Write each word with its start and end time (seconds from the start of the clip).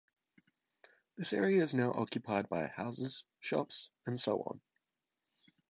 This 1.15 1.31
area 1.31 1.61
is 1.61 1.75
now 1.75 1.91
occupied 1.93 2.49
by 2.49 2.65
houses, 2.65 3.23
shops 3.39 3.91
and 4.07 4.19
so 4.19 4.41
on. 4.41 4.59